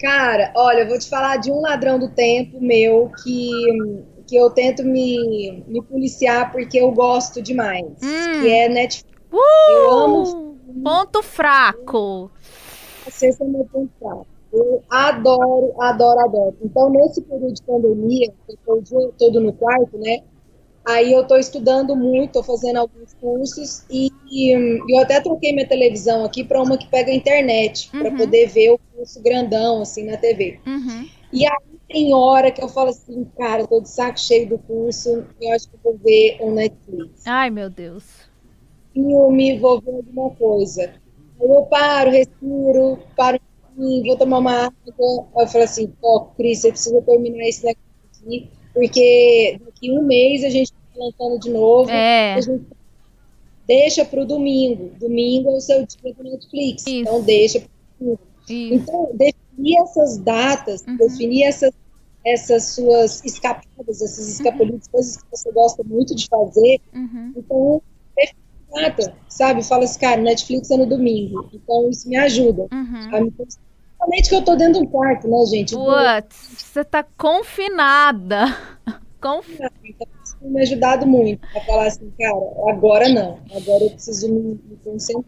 [0.00, 3.60] Cara, olha, eu vou te falar de um ladrão do tempo meu que,
[4.26, 7.86] que eu tento me, me policiar porque eu gosto demais.
[8.02, 8.40] Hum.
[8.40, 9.18] Que é Netflix.
[9.32, 10.58] Uh, eu amo.
[10.82, 12.30] Ponto fraco.
[13.06, 14.26] Esse é meu ponto fraco.
[14.52, 16.56] Eu adoro, adoro, adoro.
[16.62, 20.22] Então, nesse período de pandemia, eu estou o dia todo no quarto, né?
[20.88, 24.52] Aí eu estou estudando muito, estou fazendo alguns cursos e, e,
[24.88, 28.00] eu até troquei minha televisão aqui para uma que pega a internet, uhum.
[28.00, 30.58] para poder ver o curso grandão, assim, na TV.
[30.66, 31.06] Uhum.
[31.30, 35.26] E aí tem hora que eu falo assim, cara, tô de saco cheio do curso,
[35.38, 37.22] eu acho que vou ver um Netflix.
[37.26, 38.04] Ai, meu Deus.
[38.94, 40.94] E eu me envolver em alguma coisa.
[41.38, 43.38] Aí eu paro, respiro, paro
[43.78, 44.72] vou tomar uma água.
[44.86, 50.50] eu falei assim, ó, Cris, você precisa terminar esse daqui, porque daqui um mês a
[50.50, 51.90] gente tá lançando de novo.
[51.90, 52.34] É.
[52.34, 52.64] A gente
[53.66, 54.90] deixa para o domingo.
[54.98, 56.82] Domingo é o seu dia do Netflix.
[56.82, 56.90] Isso.
[56.90, 57.68] Então deixa para
[58.00, 58.20] domingo.
[58.50, 60.96] Então, definir essas datas, uhum.
[60.96, 61.72] definir essas,
[62.24, 64.32] essas suas escapadas, esses uhum.
[64.32, 64.92] escapulitos, uhum.
[64.92, 66.80] coisas que você gosta muito de fazer.
[66.94, 67.32] Uhum.
[67.36, 67.82] Então,
[68.70, 69.62] data, sabe?
[69.62, 71.48] Fala assim, cara, Netflix é no domingo.
[71.52, 72.66] Então, isso me ajuda.
[72.72, 73.14] Uhum.
[73.14, 73.32] A me
[74.08, 75.74] Principalmente que eu tô dentro de um quarto, né, gente?
[75.76, 76.34] What?
[76.34, 78.44] Você tá confinada.
[79.20, 79.74] Confinada.
[79.84, 82.36] Então, isso tem me ajudado muito a falar assim, cara,
[82.68, 83.40] agora não.
[83.54, 85.24] Agora eu preciso me, me concentrar.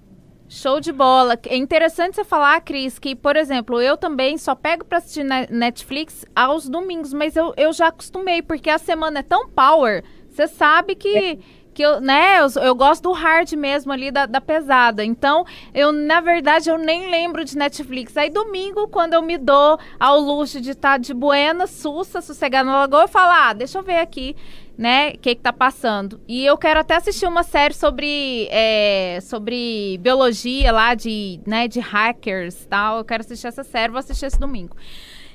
[0.48, 1.38] Show de bola.
[1.48, 6.24] É interessante você falar, Cris, que, por exemplo, eu também só pego para assistir Netflix
[6.34, 10.04] aos domingos, mas eu, eu já acostumei, porque a semana é tão power.
[10.28, 11.16] Você sabe que.
[11.16, 15.04] É que eu, né, eu, eu, gosto do hard mesmo ali, da, da, pesada.
[15.04, 18.16] Então, eu, na verdade, eu nem lembro de Netflix.
[18.16, 22.68] Aí, domingo, quando eu me dou ao luxo de estar tá de buena, sussa, sossegada
[22.68, 24.34] na lagoa, eu falo, ah, deixa eu ver aqui,
[24.76, 26.20] né, o que que tá passando.
[26.26, 31.80] E eu quero até assistir uma série sobre, é, sobre biologia lá, de, né, de
[31.80, 32.98] hackers tal.
[32.98, 34.76] Eu quero assistir essa série, vou assistir esse domingo.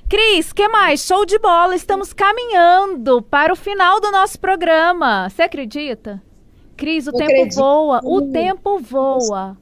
[0.07, 1.01] Cris, que mais?
[1.03, 1.75] Show de bola!
[1.75, 5.27] Estamos caminhando para o final do nosso programa.
[5.29, 6.21] Você acredita?
[6.77, 7.55] Cris, o eu tempo acredito.
[7.55, 9.57] voa, o tempo voa.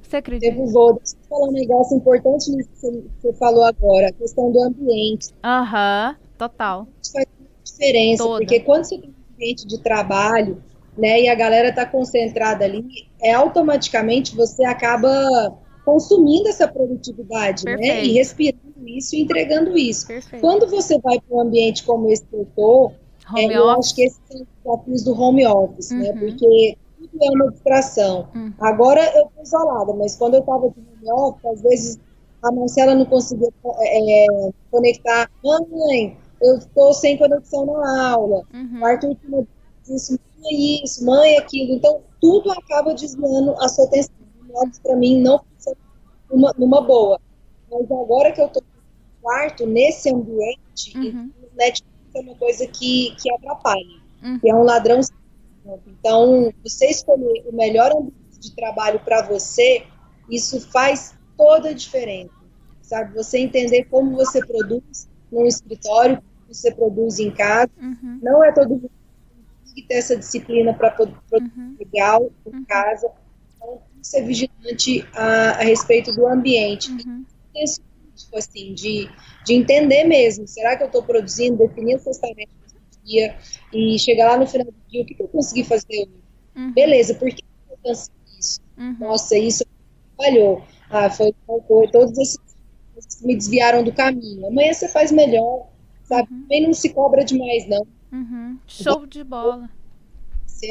[0.00, 0.54] Você acredita?
[0.54, 0.94] O tempo voa.
[0.94, 5.28] Deixa eu falar um negócio importante nisso que você falou agora, a questão do ambiente.
[5.44, 6.88] Aham, uhum, total.
[7.02, 7.26] Isso faz
[7.62, 8.38] diferença, Toda.
[8.38, 10.62] porque quando você tem um ambiente de trabalho,
[10.96, 12.86] né, e a galera está concentrada ali,
[13.20, 17.94] é automaticamente você acaba consumindo essa produtividade, Perfeito.
[17.94, 20.06] né, e respirando isso e entregando isso.
[20.06, 20.40] Perfeito.
[20.40, 22.92] Quando você vai para um ambiente como esse que eu estou,
[23.36, 26.10] é, eu acho que esses são os desafios do home office, né?
[26.10, 26.14] uhum.
[26.14, 26.20] né?
[26.20, 28.28] Porque tudo é uma distração.
[28.34, 28.52] Uhum.
[28.60, 32.00] Agora eu estou isolada, mas quando eu estava de home office, às vezes
[32.42, 33.48] a Marcela não conseguia
[33.80, 35.30] é, é conectar.
[35.42, 38.42] Mãe, eu estou sem conexão na aula.
[38.52, 38.80] Uhum.
[38.80, 39.46] O Arthur tinha
[39.88, 41.74] isso, mãe isso, mãe aquilo.
[41.74, 44.14] Então, tudo acaba desviando a sua atenção.
[44.82, 45.78] Para mim, não funciona
[46.30, 47.18] numa, numa boa.
[47.70, 48.62] Mas agora que eu estou
[49.24, 51.30] quarto, nesse ambiente, uhum.
[51.56, 54.38] Netflix é uma coisa que, que atrapalha, uhum.
[54.38, 55.00] que é um ladrão.
[55.86, 59.82] Então, você escolher o melhor ambiente de trabalho para você,
[60.30, 62.34] isso faz toda a diferença,
[62.82, 63.14] sabe?
[63.14, 68.18] Você entender como você produz num escritório, como você produz em casa, uhum.
[68.22, 68.90] não é todo mundo
[69.62, 71.76] consegue ter essa disciplina para produzir Uhum.
[71.78, 72.64] legal em Uhum.
[72.64, 73.10] casa.
[73.56, 76.90] Então, tem que ser vigilante a, a respeito do ambiente.
[76.90, 77.24] Uhum.
[77.52, 77.64] Tem
[78.14, 79.10] crítico, assim, de,
[79.44, 83.36] de entender mesmo, será que eu estou produzindo, definir essas tarefas do dia
[83.72, 86.24] e chegar lá no final do dia, o que, que eu consegui fazer hoje?
[86.56, 86.72] Uhum.
[86.72, 88.60] Beleza, por que eu cansei isso?
[88.78, 88.96] Uhum.
[89.00, 89.64] Nossa, isso
[90.16, 90.62] falhou.
[90.88, 92.38] Ah, foi coisa, todos esses
[93.18, 94.46] que me desviaram do caminho.
[94.46, 95.66] Amanhã você faz melhor,
[96.04, 96.32] sabe?
[96.32, 96.42] Uhum.
[96.42, 97.86] Também não se cobra demais, não.
[98.12, 98.58] Uhum.
[98.66, 99.68] Show de bola.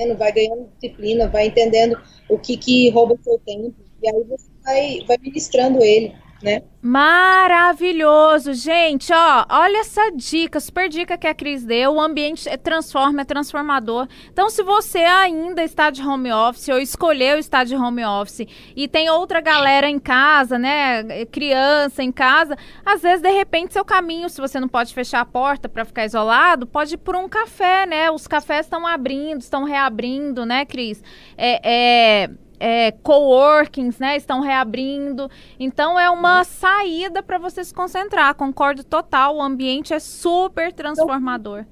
[0.08, 3.76] Não vai ganhando disciplina, vai entendendo o que, que rouba o seu tempo.
[4.02, 6.62] E aí você vai, vai ministrando ele, né?
[6.82, 12.58] Maravilhoso, gente, ó, olha essa dica, super dica que a Cris deu, o ambiente é
[12.58, 14.06] transforma, é transformador.
[14.30, 18.86] Então, se você ainda está de home office ou escolheu estar de home office e
[18.86, 24.28] tem outra galera em casa, né, criança em casa, às vezes, de repente, seu caminho,
[24.28, 27.86] se você não pode fechar a porta para ficar isolado, pode ir por um café,
[27.86, 31.02] né, os cafés estão abrindo, estão reabrindo, né, Cris?
[31.38, 32.30] É, é,
[32.60, 35.30] é, coworkings, né, estão reabrindo.
[35.60, 38.34] Então é uma saída para você se concentrar.
[38.36, 39.38] Concordo total.
[39.38, 41.66] O ambiente é super transformador.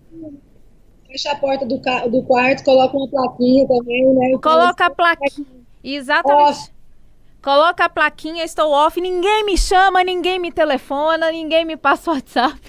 [1.07, 4.37] Fecha a porta do, do quarto, coloca uma plaquinha também, né?
[4.41, 5.47] Coloca a plaquinha.
[5.83, 6.49] Exatamente.
[6.49, 6.71] Off.
[7.41, 12.13] Coloca a plaquinha, estou off, ninguém me chama, ninguém me telefona, ninguém me passa o
[12.13, 12.59] WhatsApp.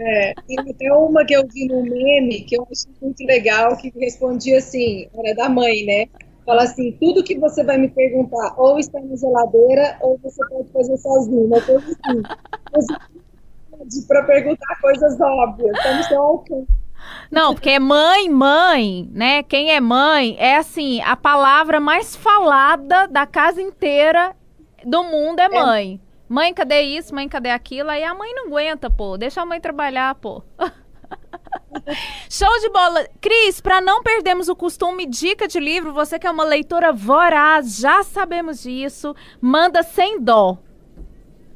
[0.00, 3.92] É, tem até uma que eu vi no meme que eu achei muito legal, que
[3.96, 6.08] respondia assim, era da mãe, né?
[6.44, 10.70] Fala assim, tudo que você vai me perguntar ou está na geladeira ou você pode
[10.72, 12.22] fazer sozinho, uma coisa assim.
[14.06, 16.66] Para perguntar coisas óbvias, está no seu alcance.
[17.30, 19.42] Não, porque mãe, mãe, né?
[19.42, 24.34] Quem é mãe é assim, a palavra mais falada da casa inteira
[24.84, 26.00] do mundo é mãe.
[26.28, 27.14] Mãe, cadê isso?
[27.14, 27.90] Mãe, cadê aquilo?
[27.90, 29.16] Aí a mãe não aguenta, pô.
[29.16, 30.42] Deixa a mãe trabalhar, pô.
[32.30, 33.06] Show de bola.
[33.20, 37.76] Cris, para não perdermos o costume, dica de livro, você que é uma leitora voraz,
[37.78, 40.58] já sabemos disso, manda sem dó.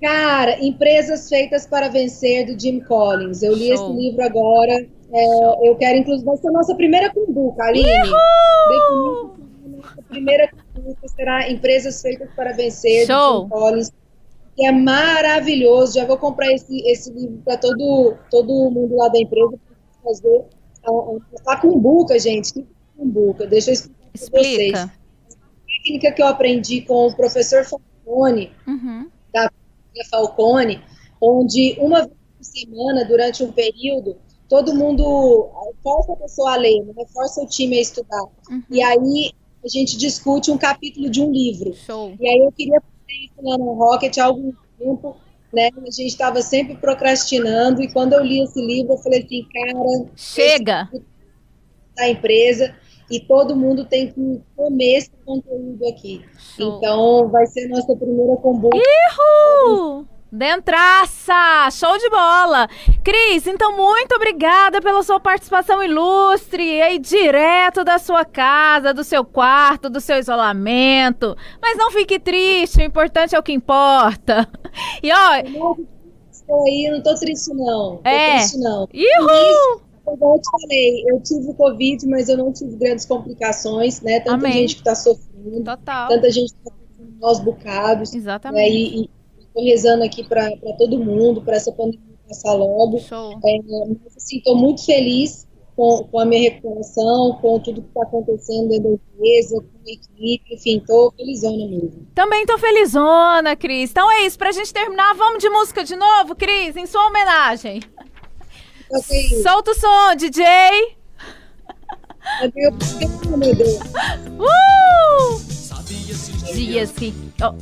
[0.00, 3.42] Cara, Empresas Feitas para Vencer, do Jim Collins.
[3.42, 3.90] Eu li Show.
[3.90, 4.86] esse livro agora.
[5.12, 7.88] É, eu quero, inclusive, vai ser a nossa primeira cumbuca, Aline.
[7.88, 9.30] Uhul!
[9.58, 13.40] Definindo que a primeira cumbuca será Empresas Feitas para Vencer, Show.
[13.40, 13.92] do Jim Collins.
[14.54, 15.94] Que é maravilhoso.
[15.94, 19.58] Já vou comprar esse, esse livro para todo, todo mundo lá da empresa
[20.08, 20.44] fazer
[20.84, 22.52] a, a, a cumbuca, gente.
[22.52, 22.66] Que
[22.96, 23.46] cumbuca?
[23.46, 24.72] Deixa eu explicar para vocês.
[24.72, 24.92] Explica.
[25.66, 29.10] técnica que eu aprendi com o professor Falcone, Uhum.
[30.10, 30.80] Falcone,
[31.20, 34.16] onde uma vez por semana, durante um período,
[34.48, 35.50] todo mundo
[35.82, 37.04] força a pessoa a ler, né?
[37.12, 38.24] força o time a estudar.
[38.48, 38.62] Uhum.
[38.70, 39.32] E aí
[39.64, 41.74] a gente discute um capítulo de um livro.
[41.74, 42.14] Show.
[42.18, 45.16] E aí eu queria fazer isso lá no Rocket há algum tempo,
[45.52, 45.70] né?
[45.76, 50.10] A gente estava sempre procrastinando, e quando eu li esse livro, eu falei assim, cara,
[50.16, 50.90] Chega.
[51.96, 52.74] da empresa,
[53.10, 56.24] e todo mundo tem que comer esse conteúdo aqui.
[56.56, 56.76] Show.
[56.76, 58.70] Então, vai ser nossa primeira combo.
[58.74, 60.06] Uhul!
[60.30, 61.70] Dentraça!
[61.72, 62.68] Show de bola!
[63.02, 69.24] Cris, então muito obrigada pela sua participação ilustre aí direto da sua casa, do seu
[69.24, 71.34] quarto, do seu isolamento.
[71.62, 74.48] Mas não fique triste, o importante é o que importa.
[75.02, 75.76] E ó,
[76.30, 77.96] Estou aí, não tô triste não.
[77.96, 78.36] Tô É.
[78.36, 78.82] triste não.
[78.82, 79.82] Uhul!
[80.04, 84.20] Como eu te falei, eu tive Covid, mas eu não tive grandes complicações, né?
[84.20, 84.52] Tanta Amém.
[84.52, 86.08] gente que tá sofrendo, Total.
[86.08, 86.70] tanta gente que tá
[87.20, 88.18] maus bocados, né?
[88.18, 88.72] Exatamente.
[88.76, 89.10] E, e
[89.58, 93.00] tô rezando aqui para todo mundo, para essa pandemia passar logo.
[93.00, 93.32] Show.
[93.44, 98.02] É, mas, assim, tô muito feliz com, com a minha recuperação, com tudo que está
[98.02, 102.06] acontecendo dentro da empresa, com a equipe, enfim, tô felizona mesmo.
[102.14, 103.90] Também tô felizona, Cris.
[103.90, 107.80] Então é isso, pra gente terminar, vamos de música de novo, Cris, em sua homenagem.
[108.86, 110.44] Então, assim, Solta o som, DJ!
[114.38, 115.48] Uh!
[116.54, 117.14] Dias que.
[117.40, 117.54] ó,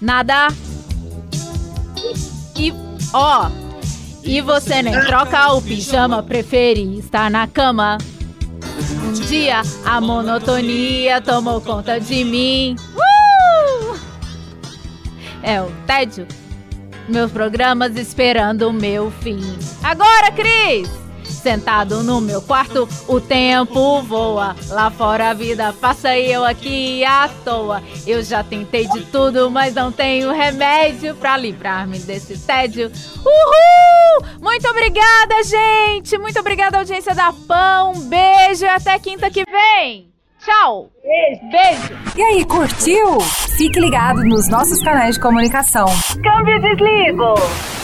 [0.00, 0.48] nada.
[2.56, 2.72] E.
[3.12, 3.50] Ó.
[4.22, 7.98] E você nem troca o pijama, prefere estar na cama.
[9.04, 12.76] Um dia a monotonia tomou conta de mim.
[12.96, 13.98] Uh!
[15.42, 16.26] É o tédio.
[17.06, 19.40] Meus programas esperando o meu fim.
[19.82, 21.03] Agora, Cris!
[21.44, 24.56] Sentado no meu quarto, o tempo voa.
[24.70, 27.82] Lá fora a vida passa e eu aqui à toa.
[28.06, 32.90] Eu já tentei de tudo, mas não tenho remédio pra livrar-me desse tédio.
[33.18, 34.26] Uhul!
[34.40, 36.16] Muito obrigada, gente!
[36.16, 37.92] Muito obrigada, audiência da Pão.
[37.92, 40.08] Um beijo e até quinta que vem.
[40.42, 40.88] Tchau!
[41.02, 41.92] Beijo!
[42.16, 43.20] E aí, curtiu?
[43.58, 45.84] Fique ligado nos nossos canais de comunicação.
[46.22, 47.83] Câmbio desligo!